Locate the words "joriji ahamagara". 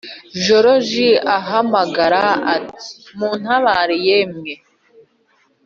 0.43-2.23